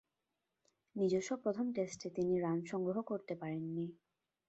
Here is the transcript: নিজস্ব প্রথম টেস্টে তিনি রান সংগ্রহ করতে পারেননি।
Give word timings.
নিজস্ব 0.95 1.31
প্রথম 1.35 1.65
টেস্টে 1.71 2.07
তিনি 2.09 2.33
রান 2.39 2.57
সংগ্রহ 2.65 2.97
করতে 3.01 3.33
পারেননি। 3.35 3.87